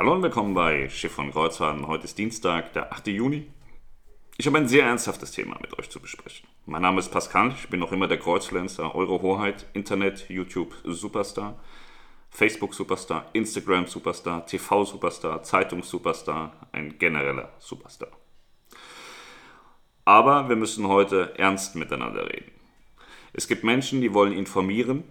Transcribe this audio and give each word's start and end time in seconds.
Hallo 0.00 0.14
und 0.14 0.22
willkommen 0.22 0.54
bei 0.54 0.88
Schiff 0.88 1.12
von 1.12 1.30
Kreuzfahrten. 1.30 1.86
Heute 1.86 2.04
ist 2.04 2.16
Dienstag, 2.16 2.72
der 2.72 2.90
8. 2.90 3.08
Juni. 3.08 3.46
Ich 4.38 4.46
habe 4.46 4.56
ein 4.56 4.66
sehr 4.66 4.86
ernsthaftes 4.86 5.30
Thema 5.32 5.58
mit 5.60 5.78
euch 5.78 5.90
zu 5.90 6.00
besprechen. 6.00 6.48
Mein 6.64 6.80
Name 6.80 7.00
ist 7.00 7.10
Pascal, 7.10 7.50
ich 7.50 7.68
bin 7.68 7.80
noch 7.80 7.92
immer 7.92 8.08
der 8.08 8.16
Kreuzfluencer, 8.16 8.94
eure 8.94 9.20
Hoheit, 9.20 9.66
Internet, 9.74 10.24
YouTube 10.30 10.74
Superstar, 10.84 11.60
Facebook 12.30 12.72
Superstar, 12.72 13.26
Instagram 13.34 13.88
Superstar, 13.88 14.46
TV 14.46 14.86
Superstar, 14.86 15.42
Zeitungs 15.42 15.90
Superstar, 15.90 16.54
ein 16.72 16.98
genereller 16.98 17.52
Superstar. 17.58 18.08
Aber 20.06 20.48
wir 20.48 20.56
müssen 20.56 20.88
heute 20.88 21.34
ernst 21.36 21.76
miteinander 21.76 22.24
reden. 22.24 22.52
Es 23.34 23.48
gibt 23.48 23.64
Menschen, 23.64 24.00
die 24.00 24.14
wollen 24.14 24.32
informieren 24.32 25.04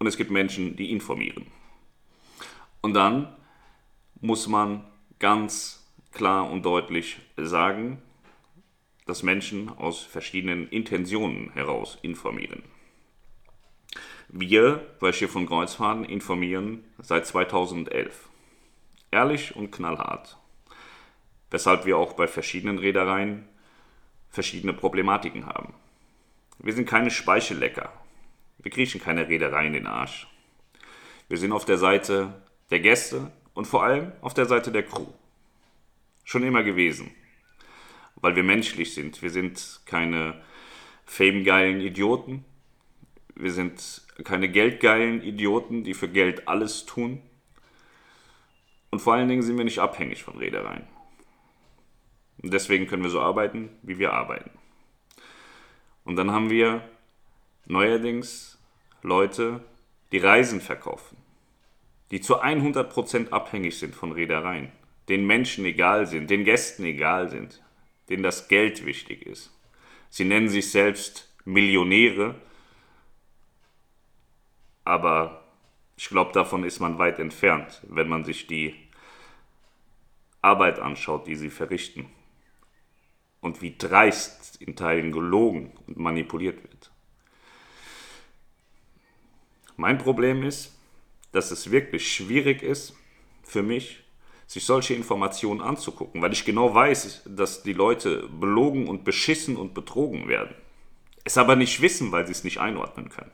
und 0.00 0.08
es 0.08 0.16
gibt 0.16 0.32
Menschen, 0.32 0.74
die 0.74 0.90
informieren. 0.90 1.46
Und 2.80 2.94
dann 2.94 3.32
muss 4.20 4.46
man 4.48 4.84
ganz 5.18 5.86
klar 6.12 6.50
und 6.50 6.64
deutlich 6.64 7.18
sagen, 7.36 8.02
dass 9.06 9.22
Menschen 9.22 9.68
aus 9.68 10.02
verschiedenen 10.02 10.68
Intentionen 10.68 11.50
heraus 11.52 11.98
informieren. 12.02 12.62
Wir 14.28 14.84
bei 14.98 15.12
Schiff 15.12 15.36
und 15.36 15.46
Kreuzfahrten 15.46 16.04
informieren 16.04 16.84
seit 16.98 17.26
2011. 17.26 18.28
Ehrlich 19.12 19.54
und 19.54 19.70
knallhart. 19.70 20.36
Weshalb 21.50 21.86
wir 21.86 21.96
auch 21.96 22.14
bei 22.14 22.26
verschiedenen 22.26 22.78
Reedereien 22.78 23.48
verschiedene 24.28 24.72
Problematiken 24.72 25.46
haben. 25.46 25.74
Wir 26.58 26.72
sind 26.72 26.88
keine 26.88 27.10
Speichellecker. 27.10 27.92
Wir 28.58 28.72
kriechen 28.72 29.00
keine 29.00 29.28
Reederei 29.28 29.66
in 29.66 29.74
den 29.74 29.86
Arsch. 29.86 30.26
Wir 31.28 31.38
sind 31.38 31.52
auf 31.52 31.64
der 31.64 31.78
Seite 31.78 32.42
der 32.70 32.80
Gäste 32.80 33.30
und 33.56 33.66
vor 33.66 33.82
allem 33.82 34.12
auf 34.20 34.34
der 34.34 34.44
Seite 34.44 34.70
der 34.70 34.84
Crew. 34.84 35.06
Schon 36.24 36.42
immer 36.42 36.62
gewesen. 36.62 37.10
Weil 38.16 38.36
wir 38.36 38.42
menschlich 38.42 38.92
sind. 38.92 39.22
Wir 39.22 39.30
sind 39.30 39.80
keine 39.86 40.42
famegeilen 41.06 41.80
Idioten. 41.80 42.44
Wir 43.34 43.50
sind 43.50 44.02
keine 44.24 44.50
geldgeilen 44.50 45.22
Idioten, 45.22 45.84
die 45.84 45.94
für 45.94 46.08
Geld 46.08 46.48
alles 46.48 46.84
tun. 46.84 47.22
Und 48.90 49.00
vor 49.00 49.14
allen 49.14 49.28
Dingen 49.28 49.42
sind 49.42 49.56
wir 49.56 49.64
nicht 49.64 49.78
abhängig 49.78 50.22
von 50.22 50.36
Reedereien. 50.36 50.86
Und 52.42 52.52
deswegen 52.52 52.86
können 52.86 53.04
wir 53.04 53.10
so 53.10 53.22
arbeiten, 53.22 53.70
wie 53.82 53.98
wir 53.98 54.12
arbeiten. 54.12 54.50
Und 56.04 56.16
dann 56.16 56.30
haben 56.30 56.50
wir 56.50 56.86
neuerdings 57.64 58.58
Leute, 59.02 59.64
die 60.12 60.18
Reisen 60.18 60.60
verkaufen 60.60 61.25
die 62.10 62.20
zu 62.20 62.42
100% 62.42 63.30
abhängig 63.30 63.78
sind 63.78 63.94
von 63.94 64.12
Reedereien, 64.12 64.70
den 65.08 65.26
Menschen 65.26 65.64
egal 65.64 66.06
sind, 66.06 66.30
den 66.30 66.44
Gästen 66.44 66.84
egal 66.84 67.28
sind, 67.28 67.62
denen 68.08 68.22
das 68.22 68.48
Geld 68.48 68.84
wichtig 68.84 69.26
ist. 69.26 69.52
Sie 70.10 70.24
nennen 70.24 70.48
sich 70.48 70.70
selbst 70.70 71.34
Millionäre, 71.44 72.34
aber 74.84 75.44
ich 75.96 76.08
glaube, 76.08 76.32
davon 76.32 76.64
ist 76.64 76.80
man 76.80 76.98
weit 76.98 77.18
entfernt, 77.18 77.82
wenn 77.88 78.08
man 78.08 78.24
sich 78.24 78.46
die 78.46 78.74
Arbeit 80.42 80.78
anschaut, 80.78 81.26
die 81.26 81.36
sie 81.36 81.50
verrichten 81.50 82.06
und 83.40 83.62
wie 83.62 83.76
dreist 83.76 84.60
in 84.60 84.76
Teilen 84.76 85.10
gelogen 85.10 85.72
und 85.86 85.96
manipuliert 85.96 86.62
wird. 86.62 86.90
Mein 89.76 89.98
Problem 89.98 90.42
ist, 90.42 90.75
dass 91.32 91.50
es 91.50 91.70
wirklich 91.70 92.12
schwierig 92.12 92.62
ist 92.62 92.94
für 93.42 93.62
mich, 93.62 94.04
sich 94.46 94.64
solche 94.64 94.94
Informationen 94.94 95.60
anzugucken, 95.60 96.22
weil 96.22 96.32
ich 96.32 96.44
genau 96.44 96.72
weiß, 96.72 97.22
dass 97.26 97.62
die 97.62 97.72
Leute 97.72 98.28
belogen 98.28 98.86
und 98.88 99.04
beschissen 99.04 99.56
und 99.56 99.74
betrogen 99.74 100.28
werden. 100.28 100.54
Es 101.24 101.36
aber 101.36 101.56
nicht 101.56 101.80
wissen, 101.80 102.12
weil 102.12 102.26
sie 102.26 102.32
es 102.32 102.44
nicht 102.44 102.58
einordnen 102.58 103.08
können. 103.08 103.32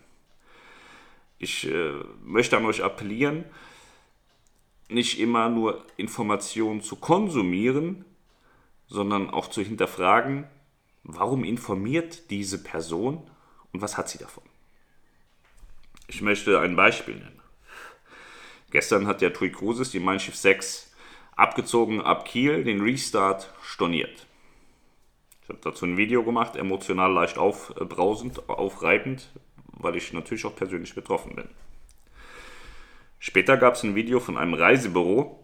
Ich 1.39 1.67
äh, 1.69 1.93
möchte 2.25 2.57
an 2.57 2.65
euch 2.65 2.83
appellieren, 2.83 3.45
nicht 4.89 5.21
immer 5.21 5.49
nur 5.49 5.85
Informationen 5.97 6.83
zu 6.83 6.97
konsumieren, 6.97 8.05
sondern 8.87 9.29
auch 9.31 9.49
zu 9.49 9.63
hinterfragen, 9.63 10.47
warum 11.03 11.45
informiert 11.45 12.31
diese 12.31 12.63
Person 12.63 13.29
und 13.73 13.83
was 13.83 13.99
hat 13.99 14.09
sie 14.09 14.19
davon. 14.19 14.45
Ich 16.09 16.23
möchte 16.23 16.61
ein 16.61 16.77
Beispiel 16.77 17.17
nennen. 17.17 17.42
Gestern 18.73 19.07
hat 19.07 19.21
der 19.21 19.35
TUI 19.35 19.53
Cruises 19.53 19.91
die 19.91 20.01
Mein 20.01 20.19
Schiff 20.19 20.35
6 20.35 20.91
abgezogen 21.37 22.01
ab 22.01 22.25
Kiel, 22.25 22.65
den 22.65 22.81
Restart 22.81 23.53
storniert. 23.63 24.27
Ich 25.43 25.51
habe 25.51 25.59
dazu 25.63 25.85
ein 25.85 25.99
Video 25.99 26.23
gemacht, 26.23 26.57
emotional 26.57 27.13
leicht 27.13 27.37
aufbrausend, 27.37 28.49
aufreibend, 28.49 29.29
weil 29.67 29.97
ich 29.97 30.15
natürlich 30.15 30.47
auch 30.47 30.57
persönlich 30.57 30.95
betroffen 30.95 31.37
bin. 31.37 31.49
Später 33.19 33.59
gab 33.59 33.75
es 33.75 33.83
ein 33.83 33.95
Video 33.95 34.21
von 34.21 34.39
einem 34.39 34.55
Reisebüro, 34.55 35.39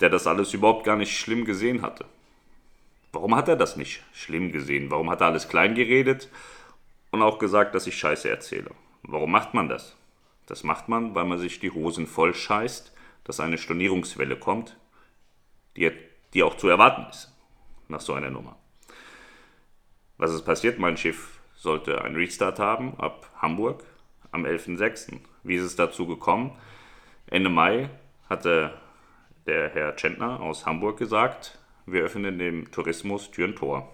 der 0.00 0.10
das 0.10 0.26
alles 0.26 0.52
überhaupt 0.52 0.84
gar 0.84 0.96
nicht 0.96 1.16
schlimm 1.16 1.44
gesehen 1.44 1.82
hatte. 1.82 2.04
Warum 3.12 3.36
hat 3.36 3.46
er 3.46 3.56
das 3.56 3.76
nicht 3.76 4.02
schlimm 4.12 4.50
gesehen? 4.50 4.90
Warum 4.90 5.08
hat 5.08 5.20
er 5.20 5.28
alles 5.28 5.48
klein 5.48 5.76
geredet 5.76 6.28
und 7.12 7.22
auch 7.22 7.38
gesagt, 7.38 7.76
dass 7.76 7.86
ich 7.86 7.96
Scheiße 7.96 8.28
erzähle? 8.28 8.72
Warum 9.04 9.30
macht 9.30 9.54
man 9.54 9.68
das? 9.68 9.96
Das 10.46 10.62
macht 10.62 10.88
man, 10.88 11.14
weil 11.14 11.24
man 11.24 11.38
sich 11.38 11.60
die 11.60 11.70
Hosen 11.70 12.06
voll 12.06 12.34
scheißt, 12.34 12.92
dass 13.24 13.40
eine 13.40 13.58
Stornierungswelle 13.58 14.36
kommt, 14.36 14.76
die, 15.76 15.90
die 16.32 16.42
auch 16.42 16.56
zu 16.56 16.68
erwarten 16.68 17.06
ist 17.10 17.32
nach 17.88 18.00
so 18.00 18.14
einer 18.14 18.30
Nummer. 18.30 18.56
Was 20.16 20.32
ist 20.32 20.44
passiert? 20.44 20.78
Mein 20.78 20.96
Schiff 20.96 21.40
sollte 21.56 22.02
einen 22.02 22.16
Restart 22.16 22.58
haben 22.58 22.98
ab 22.98 23.30
Hamburg 23.36 23.84
am 24.30 24.44
11.06. 24.44 25.18
Wie 25.42 25.56
ist 25.56 25.64
es 25.64 25.76
dazu 25.76 26.06
gekommen? 26.06 26.56
Ende 27.26 27.50
Mai 27.50 27.90
hatte 28.28 28.72
der 29.46 29.68
Herr 29.70 29.96
Tschentner 29.96 30.40
aus 30.40 30.66
Hamburg 30.66 30.98
gesagt, 30.98 31.58
wir 31.86 32.02
öffnen 32.02 32.38
dem 32.38 32.70
Tourismus 32.70 33.30
Tür 33.30 33.46
und 33.46 33.56
Tor. 33.56 33.92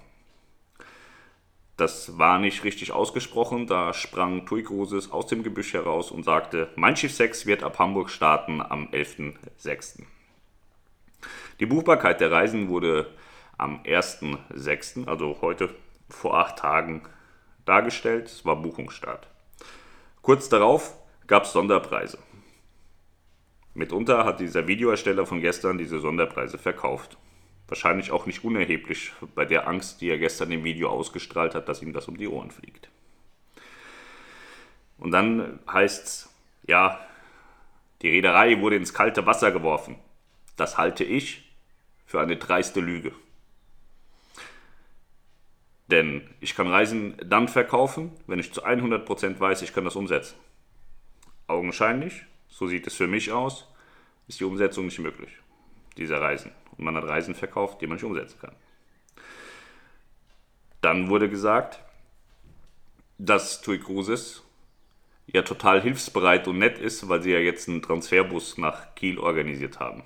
Das 1.83 2.17
war 2.17 2.39
nicht 2.39 2.63
richtig 2.63 2.93
ausgesprochen. 2.93 3.67
Da 3.67 3.93
sprang 3.93 4.47
Tui 4.47 4.63
Cruises 4.63 5.11
aus 5.11 5.27
dem 5.27 5.43
Gebüsch 5.43 5.73
heraus 5.73 6.13
und 6.13 6.23
sagte, 6.23 6.69
mein 6.77 6.95
Schiff 6.95 7.13
6 7.13 7.45
wird 7.47 7.65
ab 7.65 7.81
Hamburg 7.81 8.09
starten 8.09 8.63
am 8.63 8.87
11.06. 8.93 10.05
Die 11.59 11.67
Buchbarkeit 11.67 12.21
der 12.21 12.31
Reisen 12.31 12.69
wurde 12.69 13.13
am 13.59 13.83
1.06., 13.83 15.09
also 15.09 15.39
heute 15.41 15.71
vor 16.09 16.39
acht 16.39 16.61
Tagen, 16.61 17.03
dargestellt. 17.65 18.27
Es 18.27 18.45
war 18.45 18.55
Buchungsstart. 18.55 19.27
Kurz 20.21 20.49
darauf 20.49 20.97
gab 21.27 21.47
es 21.47 21.53
Sonderpreise. 21.53 22.19
Mitunter 23.75 24.25
hat 24.25 24.39
dieser 24.39 24.69
Videoersteller 24.69 25.27
von 25.27 25.41
gestern 25.41 25.79
diese 25.79 25.99
Sonderpreise 25.99 26.59
verkauft. 26.59 27.19
Wahrscheinlich 27.69 28.11
auch 28.11 28.27
nicht 28.27 28.45
unerheblich 28.45 29.13
bei 29.35 29.45
der 29.45 29.67
Angst, 29.67 30.01
die 30.01 30.11
er 30.11 30.19
gestern 30.19 30.53
im 30.53 30.65
Video 30.65 30.91
ausgestrahlt 30.91 31.55
hat, 31.55 31.69
dass 31.69 31.83
ihm 31.83 31.93
das 31.93 32.09
um 32.09 32.19
die 32.19 32.29
Ohren 32.29 32.51
fliegt. 32.51 32.91
Und 34.99 35.11
dann 35.11 35.59
heißt 35.71 36.07
es, 36.07 36.35
ja, 36.67 37.01
die 38.03 38.11
Reederei 38.11 38.61
wurde 38.61 38.77
ins 38.77 38.95
kalte 38.95 39.27
Wasser 39.27 39.53
geworfen. 39.53 39.97
Das 40.57 40.77
halte 40.77 41.03
ich 41.05 41.51
für 42.05 42.21
eine 42.21 42.37
dreiste 42.37 42.81
Lüge. 42.81 43.13
Denn 45.89 46.29
ich 46.41 46.55
kann 46.55 46.69
Reisen 46.69 47.17
dann 47.25 47.49
verkaufen, 47.49 48.13
wenn 48.27 48.39
ich 48.39 48.53
zu 48.53 48.65
100% 48.65 49.41
weiß, 49.41 49.63
ich 49.63 49.75
kann 49.75 49.85
das 49.85 49.97
umsetzen. 49.97 50.37
Augenscheinlich, 51.47 52.25
so 52.49 52.67
sieht 52.67 52.87
es 52.87 52.95
für 52.95 53.07
mich 53.07 53.33
aus, 53.33 53.67
ist 54.29 54.41
die 54.41 54.45
Umsetzung 54.45 54.85
nicht 54.85 54.99
möglich, 55.01 55.31
dieser 55.97 56.21
Reisen 56.21 56.53
und 56.77 56.85
man 56.85 56.97
hat 56.97 57.05
Reisen 57.05 57.35
verkauft, 57.35 57.81
die 57.81 57.87
man 57.87 57.97
nicht 57.97 58.05
umsetzen 58.05 58.39
kann. 58.41 58.55
Dann 60.81 61.09
wurde 61.09 61.29
gesagt, 61.29 61.81
dass 63.19 63.61
TUI 63.61 63.79
Cruises 63.79 64.43
ja 65.27 65.43
total 65.43 65.81
hilfsbereit 65.81 66.49
und 66.49 66.59
nett 66.59 66.79
ist, 66.79 67.09
weil 67.09 67.23
sie 67.23 67.31
ja 67.31 67.39
jetzt 67.39 67.69
einen 67.69 67.83
Transferbus 67.83 68.59
nach 68.59 68.95
Kiel 68.95 69.19
organisiert 69.19 69.79
haben. 69.79 70.03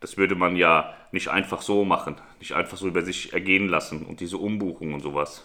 Das 0.00 0.16
würde 0.16 0.34
man 0.34 0.56
ja 0.56 0.94
nicht 1.12 1.28
einfach 1.28 1.62
so 1.62 1.84
machen, 1.84 2.16
nicht 2.38 2.52
einfach 2.52 2.76
so 2.76 2.86
über 2.86 3.02
sich 3.02 3.32
ergehen 3.32 3.68
lassen 3.68 4.04
und 4.04 4.20
diese 4.20 4.38
Umbuchung 4.38 4.94
und 4.94 5.00
sowas. 5.00 5.44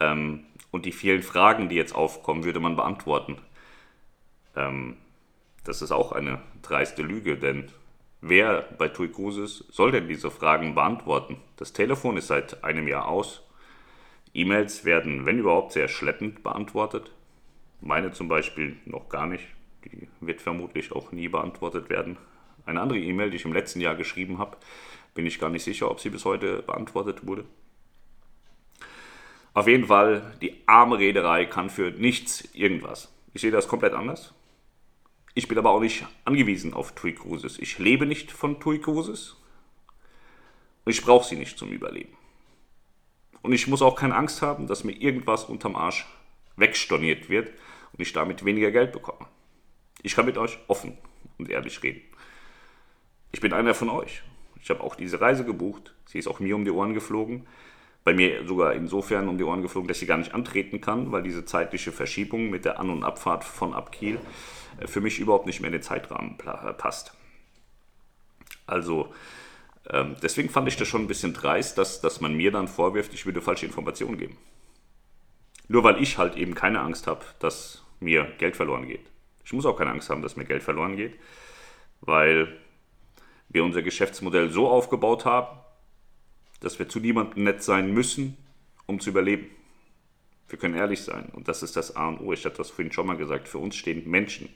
Ähm, 0.00 0.44
und 0.70 0.84
die 0.84 0.92
vielen 0.92 1.22
Fragen, 1.22 1.68
die 1.68 1.76
jetzt 1.76 1.94
aufkommen, 1.94 2.44
würde 2.44 2.60
man 2.60 2.76
beantworten. 2.76 3.38
Ähm, 4.54 4.96
das 5.64 5.82
ist 5.82 5.92
auch 5.92 6.12
eine 6.12 6.40
dreiste 6.62 7.02
Lüge, 7.02 7.36
denn 7.36 7.70
Wer 8.20 8.62
bei 8.78 8.88
TUI 8.88 9.08
Cruises 9.08 9.64
soll 9.70 9.92
denn 9.92 10.08
diese 10.08 10.30
Fragen 10.30 10.74
beantworten? 10.74 11.36
Das 11.56 11.72
Telefon 11.72 12.16
ist 12.16 12.26
seit 12.26 12.64
einem 12.64 12.88
Jahr 12.88 13.06
aus. 13.06 13.42
E-Mails 14.34 14.84
werden, 14.84 15.24
wenn 15.24 15.38
überhaupt, 15.38 15.72
sehr 15.72 15.86
schleppend 15.86 16.42
beantwortet. 16.42 17.12
Meine 17.80 18.12
zum 18.12 18.26
Beispiel 18.26 18.76
noch 18.86 19.08
gar 19.08 19.26
nicht. 19.26 19.46
Die 19.84 20.08
wird 20.20 20.40
vermutlich 20.40 20.90
auch 20.90 21.12
nie 21.12 21.28
beantwortet 21.28 21.90
werden. 21.90 22.18
eine 22.66 22.80
andere 22.80 22.98
E-Mail, 22.98 23.30
die 23.30 23.36
ich 23.36 23.44
im 23.44 23.52
letzten 23.52 23.80
Jahr 23.80 23.94
geschrieben 23.94 24.38
habe. 24.38 24.56
Bin 25.14 25.24
ich 25.24 25.38
gar 25.38 25.48
nicht 25.48 25.62
sicher, 25.62 25.90
ob 25.90 26.00
sie 26.00 26.10
bis 26.10 26.24
heute 26.24 26.62
beantwortet 26.62 27.26
wurde. 27.26 27.44
Auf 29.54 29.68
jeden 29.68 29.86
Fall, 29.86 30.34
die 30.42 30.56
arme 30.66 30.98
Reederei 30.98 31.46
kann 31.46 31.70
für 31.70 31.92
nichts 31.92 32.52
irgendwas. 32.54 33.12
Ich 33.32 33.40
sehe 33.40 33.50
das 33.50 33.68
komplett 33.68 33.94
anders. 33.94 34.34
Ich 35.34 35.48
bin 35.48 35.58
aber 35.58 35.70
auch 35.70 35.80
nicht 35.80 36.06
angewiesen 36.24 36.74
auf 36.74 36.92
TUI 36.94 37.14
Cruises. 37.14 37.58
Ich 37.58 37.78
lebe 37.78 38.06
nicht 38.06 38.32
von 38.32 38.60
TUI 38.60 38.80
Cruises. 38.80 39.36
Und 40.84 40.92
ich 40.92 41.02
brauche 41.02 41.26
sie 41.26 41.36
nicht 41.36 41.58
zum 41.58 41.70
Überleben. 41.70 42.16
Und 43.42 43.52
ich 43.52 43.66
muss 43.68 43.82
auch 43.82 43.94
keine 43.94 44.16
Angst 44.16 44.42
haben, 44.42 44.66
dass 44.66 44.84
mir 44.84 44.92
irgendwas 44.92 45.44
unterm 45.44 45.76
Arsch 45.76 46.06
wegstorniert 46.56 47.28
wird 47.28 47.50
und 47.92 48.00
ich 48.00 48.12
damit 48.12 48.44
weniger 48.44 48.70
Geld 48.70 48.92
bekomme. 48.92 49.26
Ich 50.02 50.14
kann 50.14 50.26
mit 50.26 50.38
euch 50.38 50.58
offen 50.66 50.98
und 51.38 51.50
ehrlich 51.50 51.82
reden. 51.82 52.02
Ich 53.32 53.40
bin 53.40 53.52
einer 53.52 53.74
von 53.74 53.90
euch. 53.90 54.22
Ich 54.60 54.70
habe 54.70 54.82
auch 54.82 54.96
diese 54.96 55.20
Reise 55.20 55.44
gebucht. 55.44 55.94
Sie 56.06 56.18
ist 56.18 56.26
auch 56.26 56.40
mir 56.40 56.56
um 56.56 56.64
die 56.64 56.70
Ohren 56.70 56.94
geflogen. 56.94 57.46
Bei 58.08 58.14
mir 58.14 58.46
sogar 58.46 58.72
insofern 58.72 59.28
um 59.28 59.36
die 59.36 59.44
Ohren 59.44 59.60
geflogen, 59.60 59.86
dass 59.86 59.98
sie 59.98 60.06
gar 60.06 60.16
nicht 60.16 60.32
antreten 60.32 60.80
kann, 60.80 61.12
weil 61.12 61.22
diese 61.22 61.44
zeitliche 61.44 61.92
Verschiebung 61.92 62.48
mit 62.48 62.64
der 62.64 62.80
An- 62.80 62.88
und 62.88 63.04
Abfahrt 63.04 63.44
von 63.44 63.74
Abkiel 63.74 64.18
äh, 64.80 64.86
für 64.86 65.02
mich 65.02 65.18
überhaupt 65.18 65.44
nicht 65.44 65.60
mehr 65.60 65.68
in 65.68 65.74
den 65.74 65.82
Zeitrahmen 65.82 66.38
äh, 66.40 66.72
passt. 66.72 67.12
Also 68.66 69.12
ähm, 69.90 70.16
deswegen 70.22 70.48
fand 70.48 70.68
ich 70.68 70.78
das 70.78 70.88
schon 70.88 71.02
ein 71.02 71.06
bisschen 71.06 71.34
dreist, 71.34 71.76
dass, 71.76 72.00
dass 72.00 72.22
man 72.22 72.34
mir 72.34 72.50
dann 72.50 72.66
vorwirft, 72.66 73.12
ich 73.12 73.26
würde 73.26 73.42
falsche 73.42 73.66
Informationen 73.66 74.16
geben. 74.16 74.38
Nur 75.68 75.84
weil 75.84 76.02
ich 76.02 76.16
halt 76.16 76.34
eben 76.34 76.54
keine 76.54 76.80
Angst 76.80 77.08
habe, 77.08 77.26
dass 77.40 77.84
mir 78.00 78.24
Geld 78.38 78.56
verloren 78.56 78.88
geht. 78.88 79.04
Ich 79.44 79.52
muss 79.52 79.66
auch 79.66 79.76
keine 79.76 79.90
Angst 79.90 80.08
haben, 80.08 80.22
dass 80.22 80.34
mir 80.34 80.46
Geld 80.46 80.62
verloren 80.62 80.96
geht, 80.96 81.12
weil 82.00 82.56
wir 83.50 83.64
unser 83.64 83.82
Geschäftsmodell 83.82 84.48
so 84.48 84.66
aufgebaut 84.66 85.26
haben, 85.26 85.58
dass 86.60 86.78
wir 86.78 86.88
zu 86.88 87.00
niemandem 87.00 87.44
nett 87.44 87.62
sein 87.62 87.92
müssen, 87.92 88.36
um 88.86 89.00
zu 89.00 89.10
überleben. 89.10 89.46
Wir 90.48 90.58
können 90.58 90.74
ehrlich 90.74 91.02
sein 91.02 91.28
und 91.32 91.48
das 91.48 91.62
ist 91.62 91.76
das 91.76 91.94
A 91.94 92.08
und 92.08 92.20
O. 92.20 92.32
Ich 92.32 92.44
hatte 92.44 92.56
das 92.56 92.70
vorhin 92.70 92.92
schon 92.92 93.06
mal 93.06 93.16
gesagt. 93.16 93.48
Für 93.48 93.58
uns 93.58 93.76
stehen 93.76 94.08
Menschen 94.10 94.48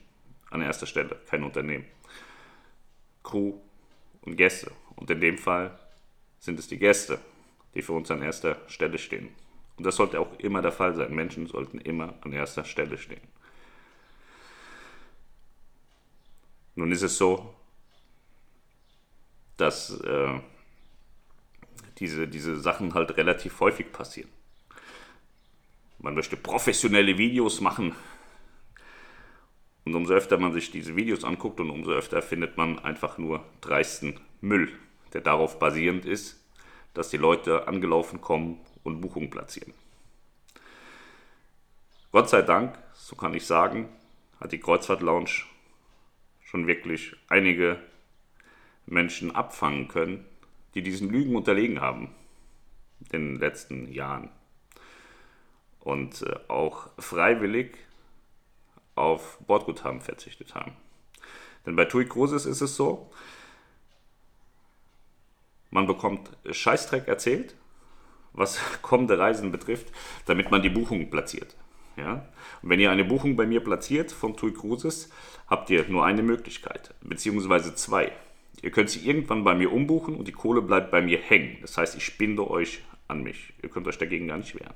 an 0.49 0.61
erster 0.61 0.85
Stelle, 0.85 1.19
kein 1.29 1.43
Unternehmen. 1.43 1.85
Crew 3.23 3.53
und 4.21 4.35
Gäste. 4.35 4.71
Und 4.95 5.09
in 5.09 5.21
dem 5.21 5.37
Fall 5.37 5.77
sind 6.39 6.59
es 6.59 6.67
die 6.67 6.77
Gäste, 6.77 7.19
die 7.73 7.81
für 7.81 7.93
uns 7.93 8.11
an 8.11 8.21
erster 8.21 8.57
Stelle 8.67 8.97
stehen. 8.97 9.29
Und 9.77 9.85
das 9.85 9.95
sollte 9.95 10.19
auch 10.19 10.37
immer 10.39 10.61
der 10.61 10.71
Fall 10.71 10.95
sein. 10.95 11.15
Menschen 11.15 11.47
sollten 11.47 11.79
immer 11.79 12.13
an 12.21 12.33
erster 12.33 12.63
Stelle 12.63 12.97
stehen. 12.97 13.21
Nun 16.75 16.91
ist 16.91 17.03
es 17.03 17.17
so, 17.17 17.53
dass 19.57 19.91
äh, 20.01 20.39
diese, 21.99 22.27
diese 22.27 22.59
Sachen 22.59 22.93
halt 22.93 23.17
relativ 23.17 23.59
häufig 23.59 23.91
passieren. 23.91 24.29
Man 25.99 26.15
möchte 26.15 26.35
professionelle 26.35 27.17
Videos 27.17 27.61
machen. 27.61 27.95
Und 29.85 29.95
umso 29.95 30.13
öfter 30.13 30.37
man 30.37 30.53
sich 30.53 30.71
diese 30.71 30.95
Videos 30.95 31.23
anguckt 31.23 31.59
und 31.59 31.69
umso 31.69 31.91
öfter 31.91 32.21
findet 32.21 32.57
man 32.57 32.79
einfach 32.79 33.17
nur 33.17 33.43
dreisten 33.61 34.19
Müll, 34.41 34.71
der 35.13 35.21
darauf 35.21 35.59
basierend 35.59 36.05
ist, 36.05 36.41
dass 36.93 37.09
die 37.09 37.17
Leute 37.17 37.67
angelaufen 37.67 38.21
kommen 38.21 38.59
und 38.83 39.01
Buchungen 39.01 39.29
platzieren. 39.29 39.73
Gott 42.11 42.29
sei 42.29 42.43
Dank, 42.43 42.77
so 42.93 43.15
kann 43.15 43.33
ich 43.33 43.45
sagen, 43.45 43.89
hat 44.39 44.51
die 44.51 44.59
Kreuzfahrt 44.59 45.01
Lounge 45.01 45.31
schon 46.41 46.67
wirklich 46.67 47.15
einige 47.27 47.79
Menschen 48.85 49.35
abfangen 49.35 49.87
können, 49.87 50.25
die 50.75 50.81
diesen 50.81 51.09
Lügen 51.09 51.35
unterlegen 51.35 51.81
haben 51.81 52.09
in 53.11 53.33
den 53.33 53.39
letzten 53.39 53.91
Jahren 53.91 54.29
und 55.79 56.21
äh, 56.21 56.35
auch 56.47 56.89
freiwillig 56.97 57.77
auf 58.95 59.39
Bordguthaben 59.45 60.01
verzichtet 60.01 60.55
haben. 60.55 60.73
Denn 61.65 61.75
bei 61.75 61.85
TUI 61.85 62.05
Cruises 62.05 62.45
ist 62.45 62.61
es 62.61 62.75
so, 62.75 63.11
man 65.71 65.87
bekommt 65.87 66.29
Scheißdreck 66.49 67.07
erzählt, 67.07 67.55
was 68.33 68.59
kommende 68.81 69.17
Reisen 69.17 69.51
betrifft, 69.51 69.87
damit 70.25 70.51
man 70.51 70.61
die 70.61 70.69
Buchung 70.69 71.09
platziert. 71.09 71.55
Ja? 71.97 72.27
Und 72.61 72.69
wenn 72.69 72.79
ihr 72.79 72.91
eine 72.91 73.05
Buchung 73.05 73.35
bei 73.35 73.45
mir 73.45 73.63
platziert 73.63 74.11
von 74.11 74.35
TUI 74.35 74.53
Cruises, 74.53 75.09
habt 75.47 75.69
ihr 75.69 75.87
nur 75.87 76.05
eine 76.05 76.23
Möglichkeit, 76.23 76.93
beziehungsweise 77.01 77.75
zwei. 77.75 78.11
Ihr 78.61 78.71
könnt 78.71 78.89
sie 78.89 79.07
irgendwann 79.07 79.43
bei 79.43 79.55
mir 79.55 79.71
umbuchen 79.71 80.15
und 80.15 80.27
die 80.27 80.31
Kohle 80.31 80.61
bleibt 80.61 80.91
bei 80.91 81.01
mir 81.01 81.17
hängen. 81.17 81.57
Das 81.61 81.77
heißt, 81.77 81.95
ich 81.95 82.17
binde 82.17 82.49
euch 82.49 82.81
an 83.07 83.23
mich. 83.23 83.53
Ihr 83.61 83.69
könnt 83.69 83.87
euch 83.87 83.97
dagegen 83.97 84.27
gar 84.27 84.37
nicht 84.37 84.55
wehren. 84.59 84.73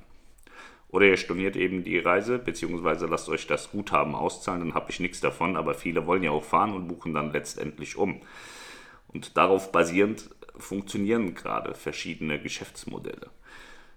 Oder 0.90 1.06
ihr 1.06 1.16
storniert 1.16 1.56
eben 1.56 1.84
die 1.84 1.98
Reise, 1.98 2.38
beziehungsweise 2.38 3.06
lasst 3.06 3.28
euch 3.28 3.46
das 3.46 3.70
Guthaben 3.70 4.14
auszahlen, 4.14 4.60
dann 4.60 4.74
habe 4.74 4.90
ich 4.90 5.00
nichts 5.00 5.20
davon. 5.20 5.56
Aber 5.56 5.74
viele 5.74 6.06
wollen 6.06 6.22
ja 6.22 6.30
auch 6.30 6.44
fahren 6.44 6.72
und 6.72 6.88
buchen 6.88 7.14
dann 7.14 7.32
letztendlich 7.32 7.96
um. 7.96 8.20
Und 9.08 9.36
darauf 9.36 9.72
basierend 9.72 10.30
funktionieren 10.56 11.34
gerade 11.34 11.74
verschiedene 11.74 12.40
Geschäftsmodelle. 12.40 13.30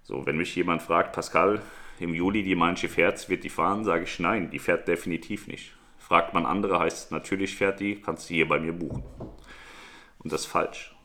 So, 0.03 0.25
wenn 0.25 0.37
mich 0.37 0.55
jemand 0.55 0.81
fragt, 0.81 1.13
Pascal, 1.13 1.61
im 1.99 2.13
Juli 2.13 2.43
die 2.43 2.55
Mein 2.55 2.77
Schiff 2.77 2.97
Herz, 2.97 3.29
wird 3.29 3.43
die 3.43 3.49
fahren, 3.49 3.83
sage 3.83 4.03
ich 4.03 4.19
nein, 4.19 4.49
die 4.49 4.59
fährt 4.59 4.87
definitiv 4.87 5.47
nicht. 5.47 5.73
Fragt 5.97 6.33
man 6.33 6.45
andere, 6.45 6.79
heißt 6.79 7.05
es 7.05 7.11
natürlich 7.11 7.55
fährt 7.55 7.79
die, 7.79 8.01
kannst 8.01 8.29
du 8.29 8.33
hier 8.33 8.47
bei 8.47 8.59
mir 8.59 8.73
buchen. 8.73 9.03
Und 10.23 10.31
das 10.31 10.41
ist 10.41 10.47
falsch. 10.47 10.95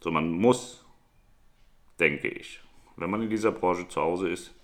So, 0.00 0.10
man 0.10 0.30
muss, 0.30 0.84
denke 1.98 2.28
ich, 2.28 2.60
wenn 2.96 3.10
man 3.10 3.22
in 3.22 3.30
dieser 3.30 3.52
Branche 3.52 3.88
zu 3.88 4.00
Hause 4.00 4.28
ist, 4.28 4.54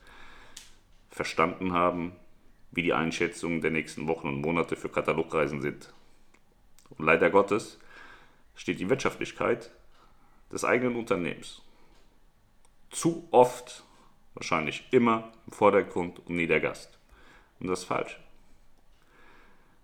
verstanden 1.11 1.73
haben, 1.73 2.13
wie 2.71 2.83
die 2.83 2.93
Einschätzungen 2.93 3.61
der 3.61 3.71
nächsten 3.71 4.07
Wochen 4.07 4.29
und 4.29 4.41
Monate 4.41 4.77
für 4.77 4.89
Katalogreisen 4.89 5.63
sind. 5.63 5.93
Und 6.91 7.05
leider 7.05 7.31
Gottes 7.31 7.79
steht 8.55 8.81
die 8.81 8.89
Wirtschaftlichkeit 8.91 9.71
des 10.53 10.65
eigenen 10.65 10.97
Unternehmens 10.97 11.63
zu 12.91 13.29
oft, 13.31 13.85
wahrscheinlich 14.35 14.85
immer 14.91 15.33
im 15.47 15.53
Vordergrund 15.53 16.21
und 16.21 16.37
nie 16.37 16.47
der 16.47 16.61
Gast. 16.61 16.99
Und 17.61 17.67
das 17.69 17.81
ist 17.81 17.87
falsch. 17.87 18.19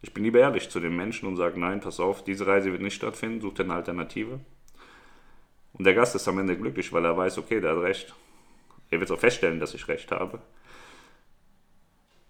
Ich 0.02 0.12
bin 0.12 0.25
lieber 0.25 0.40
ehrlich 0.40 0.69
zu 0.69 0.81
den 0.81 0.96
Menschen 0.96 1.28
und 1.28 1.37
sage, 1.37 1.58
nein, 1.58 1.81
pass 1.81 2.00
auf, 2.00 2.25
diese 2.25 2.46
Reise 2.46 2.72
wird 2.72 2.82
nicht 2.82 2.96
stattfinden, 2.96 3.40
such 3.40 3.54
dir 3.54 3.62
eine 3.62 3.75
Alternative. 3.75 4.40
Und 5.73 5.85
der 5.85 5.94
Gast 5.94 6.14
ist 6.16 6.26
am 6.28 6.38
Ende 6.38 6.56
glücklich, 6.56 6.92
weil 6.92 7.04
er 7.04 7.16
weiß, 7.16 7.38
okay, 7.38 7.61
der 7.61 7.76
hat 7.76 7.82
recht. 7.82 8.14
Er 8.90 9.00
wird 9.00 9.11
auch 9.11 9.18
feststellen, 9.18 9.61
dass 9.61 9.75
ich 9.75 9.88
recht 9.88 10.11
habe. 10.11 10.42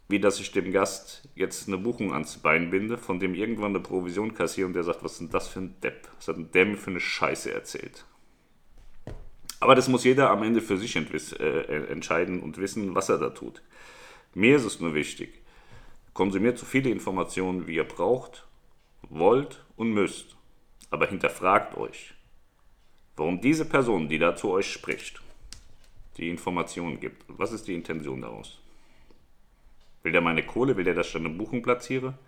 Wie 0.08 0.20
dass 0.20 0.38
ich 0.38 0.52
dem 0.52 0.70
Gast 0.70 1.28
jetzt 1.34 1.66
eine 1.66 1.78
Buchung 1.78 2.12
ans 2.12 2.36
Bein 2.36 2.70
binde, 2.70 2.98
von 2.98 3.18
dem 3.18 3.34
irgendwann 3.34 3.74
eine 3.74 3.80
Provision 3.80 4.34
kassiere 4.34 4.66
und 4.66 4.74
der 4.74 4.84
sagt, 4.84 5.02
was 5.02 5.12
ist 5.12 5.20
denn 5.22 5.30
das 5.30 5.48
für 5.48 5.60
ein 5.60 5.80
Depp? 5.80 6.08
Was 6.18 6.28
hat 6.28 6.36
denn 6.36 6.50
der 6.52 6.66
mir 6.66 6.76
für 6.76 6.90
eine 6.90 7.00
Scheiße 7.00 7.52
erzählt? 7.52 8.04
Aber 9.60 9.74
das 9.74 9.88
muss 9.88 10.04
jeder 10.04 10.30
am 10.30 10.42
Ende 10.42 10.60
für 10.60 10.76
sich 10.76 10.94
äh, 10.94 11.86
entscheiden 11.86 12.42
und 12.42 12.58
wissen, 12.58 12.94
was 12.94 13.08
er 13.08 13.18
da 13.18 13.30
tut. 13.30 13.62
Mir 14.34 14.56
ist 14.56 14.64
es 14.64 14.80
nur 14.80 14.94
wichtig, 14.94 15.41
Konsumiert 16.14 16.58
so 16.58 16.66
viele 16.66 16.90
Informationen, 16.90 17.66
wie 17.66 17.76
ihr 17.76 17.84
braucht, 17.84 18.46
wollt 19.08 19.64
und 19.76 19.92
müsst. 19.92 20.36
Aber 20.90 21.06
hinterfragt 21.06 21.76
euch, 21.76 22.14
warum 23.16 23.40
diese 23.40 23.64
Person, 23.64 24.08
die 24.08 24.18
da 24.18 24.36
zu 24.36 24.50
euch 24.50 24.70
spricht, 24.70 25.22
die 26.18 26.28
Informationen 26.28 27.00
gibt. 27.00 27.24
Was 27.28 27.52
ist 27.52 27.66
die 27.66 27.74
Intention 27.74 28.20
daraus? 28.20 28.58
Will 30.02 30.12
der 30.12 30.20
meine 30.20 30.44
Kohle? 30.44 30.76
Will 30.76 30.84
der, 30.84 30.94
dass 30.94 31.08
ich 31.08 31.16
eine 31.16 31.30
Buchung 31.30 31.62
platziere? 31.62 32.18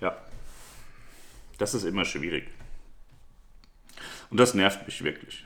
Ja, 0.00 0.16
das 1.58 1.74
ist 1.74 1.84
immer 1.84 2.04
schwierig. 2.04 2.48
Und 4.30 4.38
das 4.38 4.54
nervt 4.54 4.86
mich 4.86 5.04
wirklich, 5.04 5.44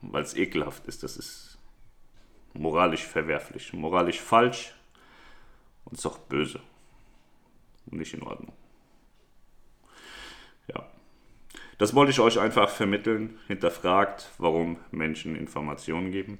weil 0.00 0.22
es 0.22 0.34
ekelhaft 0.34 0.86
ist. 0.86 1.02
Das 1.02 1.16
ist 1.16 1.57
moralisch 2.54 3.04
verwerflich, 3.04 3.72
moralisch 3.72 4.20
falsch 4.20 4.74
und 5.84 5.98
ist 5.98 6.06
auch 6.06 6.18
böse 6.18 6.60
nicht 7.92 8.14
in 8.14 8.22
Ordnung. 8.22 8.52
Ja, 10.68 10.86
das 11.78 11.94
wollte 11.94 12.10
ich 12.10 12.20
euch 12.20 12.38
einfach 12.38 12.68
vermitteln. 12.68 13.38
Hinterfragt, 13.46 14.30
warum 14.38 14.78
Menschen 14.90 15.36
Informationen 15.36 16.10
geben. 16.10 16.38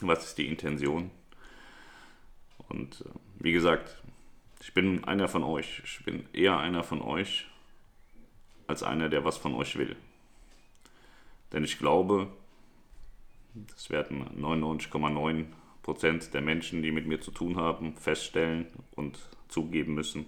Was 0.00 0.24
ist 0.24 0.38
die 0.38 0.48
Intention? 0.48 1.10
Und 2.68 3.02
äh, 3.02 3.10
wie 3.40 3.52
gesagt, 3.52 4.02
ich 4.60 4.72
bin 4.72 5.04
einer 5.04 5.28
von 5.28 5.42
euch. 5.42 5.82
Ich 5.84 6.04
bin 6.04 6.26
eher 6.32 6.58
einer 6.58 6.82
von 6.82 7.02
euch 7.02 7.46
als 8.66 8.82
einer, 8.82 9.08
der 9.08 9.24
was 9.24 9.36
von 9.36 9.54
euch 9.54 9.76
will. 9.76 9.96
Denn 11.52 11.64
ich 11.64 11.78
glaube, 11.78 12.32
das 13.54 13.90
werden 13.90 14.24
99,9% 14.40 16.30
der 16.30 16.40
Menschen, 16.40 16.82
die 16.82 16.90
mit 16.90 17.06
mir 17.06 17.20
zu 17.20 17.30
tun 17.30 17.56
haben, 17.56 17.96
feststellen 17.96 18.66
und 18.92 19.18
zugeben 19.48 19.94
müssen, 19.94 20.26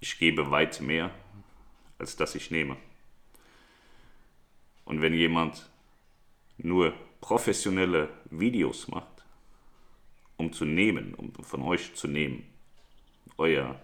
ich 0.00 0.18
gebe 0.18 0.50
weit 0.50 0.80
mehr, 0.80 1.10
als 1.98 2.16
dass 2.16 2.34
ich 2.34 2.50
nehme. 2.50 2.76
Und 4.84 5.02
wenn 5.02 5.14
jemand 5.14 5.68
nur 6.56 6.92
professionelle 7.20 8.08
Videos 8.30 8.88
macht, 8.88 9.24
um 10.36 10.52
zu 10.52 10.64
nehmen, 10.64 11.14
um 11.14 11.32
von 11.34 11.62
euch 11.62 11.94
zu 11.94 12.06
nehmen, 12.06 12.46
euer 13.36 13.80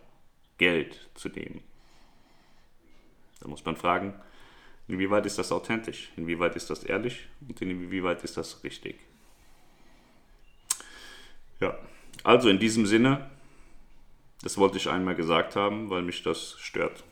Geld 0.59 1.11
zu 1.15 1.29
nehmen, 1.29 1.63
dann 3.41 3.51
muss 3.51 3.65
man 3.65 3.77
fragen, 3.77 4.15
inwieweit 4.89 5.27
ist 5.27 5.39
das 5.39 5.53
authentisch, 5.53 6.13
inwieweit 6.17 6.57
ist 6.57 6.71
das 6.71 6.85
ehrlich 6.85 7.27
und 7.47 7.61
inwieweit 7.61 8.23
ist 8.25 8.37
das 8.37 8.63
richtig. 8.65 8.97
Ja, 11.61 11.79
also 12.23 12.49
in 12.49 12.59
diesem 12.59 12.87
Sinne, 12.87 13.31
das 14.43 14.59
wollte 14.59 14.77
ich 14.77 14.89
einmal 14.89 15.15
gesagt 15.15 15.57
haben, 15.57 15.91
weil 15.91 16.03
mich 16.03 16.23
das 16.23 16.57
stört. 16.59 17.05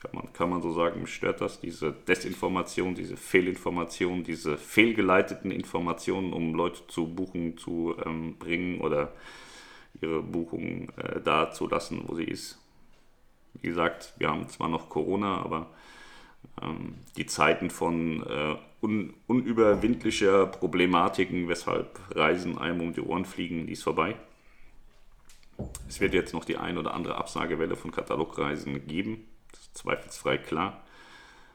Kann 0.00 0.10
man, 0.12 0.32
kann 0.34 0.50
man 0.50 0.60
so 0.60 0.70
sagen, 0.72 1.00
mich 1.00 1.14
stört 1.14 1.40
das, 1.40 1.60
diese 1.60 1.92
Desinformation, 1.92 2.94
diese 2.94 3.16
Fehlinformation, 3.16 4.22
diese 4.22 4.58
fehlgeleiteten 4.58 5.50
Informationen, 5.50 6.34
um 6.34 6.54
Leute 6.54 6.86
zu 6.88 7.06
Buchen 7.06 7.56
zu 7.56 7.96
ähm, 8.04 8.36
bringen 8.36 8.82
oder 8.82 9.14
ihre 10.02 10.22
Buchung 10.22 10.90
äh, 10.98 11.20
da 11.22 11.50
zu 11.50 11.68
lassen, 11.68 12.02
wo 12.06 12.14
sie 12.16 12.24
ist. 12.24 12.58
Wie 13.54 13.68
gesagt, 13.68 14.12
wir 14.18 14.28
haben 14.28 14.46
zwar 14.48 14.68
noch 14.68 14.90
Corona, 14.90 15.38
aber 15.42 15.70
die 17.16 17.26
Zeiten 17.26 17.70
von 17.70 18.22
äh, 18.26 18.56
un 18.80 19.14
unüberwindlicher 19.26 20.46
Problematiken, 20.46 21.48
weshalb 21.48 22.00
Reisen 22.14 22.58
einem 22.58 22.80
um 22.80 22.92
die 22.92 23.00
Ohren 23.00 23.24
fliegen, 23.24 23.66
die 23.66 23.72
ist 23.72 23.82
vorbei. 23.82 24.14
Es 25.88 26.00
wird 26.00 26.14
jetzt 26.14 26.34
noch 26.34 26.44
die 26.44 26.56
ein 26.56 26.78
oder 26.78 26.94
andere 26.94 27.16
Absagewelle 27.16 27.76
von 27.76 27.92
Katalogreisen 27.92 28.86
geben, 28.86 29.26
das 29.50 29.60
ist 29.60 29.78
zweifelsfrei 29.78 30.38
klar. 30.38 30.82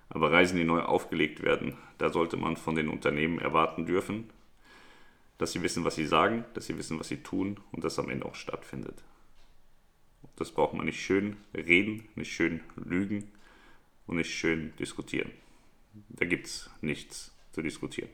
Aber 0.10 0.32
Reisen, 0.32 0.58
die 0.58 0.63
neu 0.63 0.82
aufgelegt 0.82 1.44
werden, 1.44 1.77
da 1.98 2.10
sollte 2.10 2.36
man 2.36 2.58
von 2.58 2.75
den 2.75 2.89
Unternehmen 2.89 3.39
erwarten 3.39 3.86
dürfen, 3.86 4.29
dass 5.38 5.51
sie 5.51 5.62
wissen, 5.62 5.86
was 5.86 5.96
sie 5.96 6.08
sagen, 6.08 6.46
dass 6.56 6.65
sie 6.65 6.77
wissen, 6.77 7.00
was 7.00 7.10
sie 7.10 7.18
tun 7.18 7.60
und 7.72 7.84
das 7.84 8.00
am 8.00 8.10
Ende 8.10 8.25
auch 8.25 8.36
stattfindet. 8.36 9.03
Das 10.36 10.51
braucht 10.51 10.74
man 10.74 10.86
nicht 10.86 11.01
schön 11.01 11.38
reden, 11.53 12.08
nicht 12.15 12.32
schön 12.32 12.62
lügen 12.75 13.32
und 14.09 14.17
nicht 14.17 14.33
schön 14.33 14.73
diskutieren. 14.79 15.31
Da 16.09 16.25
gibt 16.25 16.47
es 16.47 16.69
nichts 16.81 17.31
zu 17.51 17.61
diskutieren. 17.61 18.09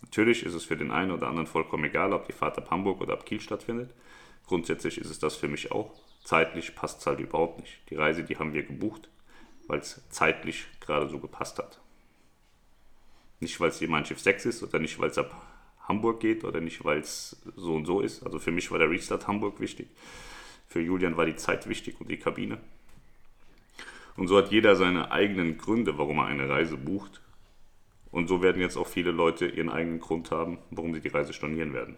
Natürlich 0.00 0.42
ist 0.44 0.54
es 0.54 0.64
für 0.64 0.76
den 0.76 0.90
einen 0.90 1.10
oder 1.10 1.28
anderen 1.28 1.46
vollkommen 1.46 1.84
egal, 1.84 2.14
ob 2.14 2.26
die 2.26 2.32
Fahrt 2.32 2.56
ab 2.56 2.70
Hamburg 2.70 3.02
oder 3.02 3.12
ab 3.12 3.26
Kiel 3.26 3.40
stattfindet. 3.40 3.94
Grundsätzlich 4.46 4.98
ist 4.98 5.10
es 5.10 5.18
das 5.18 5.36
für 5.36 5.48
mich 5.48 5.70
auch. 5.70 5.92
Zeitlich 6.24 6.74
passt 6.74 7.00
es 7.00 7.06
halt 7.06 7.20
überhaupt 7.20 7.60
nicht. 7.60 7.78
Die 7.90 7.94
Reise, 7.94 8.24
die 8.24 8.38
haben 8.38 8.54
wir 8.54 8.62
gebucht, 8.62 9.10
weil 9.66 9.80
es 9.80 10.02
zeitlich 10.08 10.66
gerade 10.80 11.08
so 11.08 11.18
gepasst 11.18 11.58
hat. 11.58 11.80
Nicht, 13.40 13.60
weil 13.60 13.68
es 13.68 13.80
mein 13.82 14.06
Schiff 14.06 14.20
6 14.20 14.46
ist 14.46 14.62
oder 14.62 14.78
nicht, 14.78 14.98
weil 14.98 15.10
es 15.10 15.18
ab 15.18 15.42
Hamburg 15.86 16.20
geht 16.20 16.42
oder 16.42 16.60
nicht, 16.60 16.84
weil 16.84 17.00
es 17.00 17.36
so 17.54 17.74
und 17.74 17.84
so 17.84 18.00
ist. 18.00 18.22
Also 18.22 18.38
für 18.38 18.50
mich 18.50 18.70
war 18.70 18.78
der 18.78 18.90
Restart 18.90 19.28
Hamburg 19.28 19.60
wichtig. 19.60 19.88
Für 20.66 20.80
Julian 20.80 21.18
war 21.18 21.26
die 21.26 21.36
Zeit 21.36 21.68
wichtig 21.68 22.00
und 22.00 22.10
die 22.10 22.18
Kabine. 22.18 22.58
Und 24.16 24.28
so 24.28 24.38
hat 24.38 24.50
jeder 24.50 24.76
seine 24.76 25.10
eigenen 25.10 25.58
Gründe, 25.58 25.98
warum 25.98 26.18
er 26.18 26.26
eine 26.26 26.48
Reise 26.48 26.76
bucht. 26.76 27.20
Und 28.10 28.28
so 28.28 28.42
werden 28.42 28.62
jetzt 28.62 28.76
auch 28.76 28.86
viele 28.86 29.10
Leute 29.10 29.46
ihren 29.46 29.68
eigenen 29.68 30.00
Grund 30.00 30.30
haben, 30.30 30.58
warum 30.70 30.94
sie 30.94 31.00
die 31.00 31.08
Reise 31.08 31.32
stornieren 31.32 31.74
werden. 31.74 31.96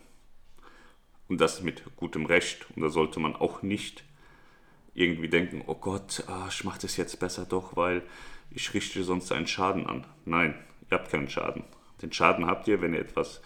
Und 1.29 1.41
das 1.41 1.63
mit 1.63 1.85
gutem 1.97 2.27
Recht. 2.27 2.67
Und 2.75 2.83
da 2.83 2.89
sollte 2.89 3.21
man 3.21 3.37
auch 3.37 3.63
nicht 3.63 4.03
irgendwie 4.95 5.29
denken, 5.29 5.63
oh 5.67 5.77
Gott, 5.77 6.25
ah, 6.27 6.47
ich 6.49 6.65
mache 6.65 6.81
das 6.81 6.97
jetzt 6.97 7.21
besser 7.21 7.45
doch, 7.45 7.77
weil 7.77 8.03
ich 8.51 8.75
richte 8.75 9.05
sonst 9.05 9.31
einen 9.31 9.47
Schaden 9.47 9.87
an. 9.87 10.05
Nein, 10.25 10.55
ihr 10.91 10.99
habt 10.99 11.11
keinen 11.11 11.29
Schaden. 11.29 11.63
Den 12.03 12.13
Schaden 12.13 12.47
habt 12.47 12.67
ihr, 12.67 12.81
wenn 12.81 12.95
ihr 12.95 13.01
etwas 13.01 13.41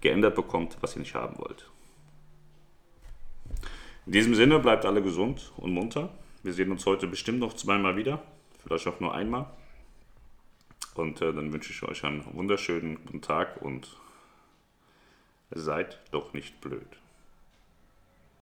geändert 0.00 0.34
bekommt, 0.34 0.78
was 0.80 0.96
ihr 0.96 1.00
nicht 1.00 1.14
haben 1.14 1.38
wollt. 1.38 1.68
In 4.06 4.12
diesem 4.12 4.34
Sinne 4.34 4.58
bleibt 4.58 4.84
alle 4.84 5.02
gesund 5.02 5.52
und 5.56 5.72
munter. 5.72 6.10
Wir 6.44 6.52
sehen 6.52 6.70
uns 6.70 6.84
heute 6.84 7.06
bestimmt 7.06 7.38
noch 7.38 7.54
zweimal 7.54 7.96
wieder, 7.96 8.22
vielleicht 8.62 8.86
auch 8.86 9.00
nur 9.00 9.14
einmal. 9.14 9.46
Und 10.94 11.22
äh, 11.22 11.32
dann 11.32 11.54
wünsche 11.54 11.72
ich 11.72 11.82
euch 11.82 12.04
einen 12.04 12.22
wunderschönen 12.34 12.96
guten 12.96 13.22
Tag 13.22 13.62
und 13.62 13.96
seid 15.50 15.98
doch 16.10 16.34
nicht 16.34 16.60
blöd. 16.60 16.86